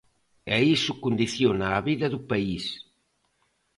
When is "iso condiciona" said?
0.75-1.65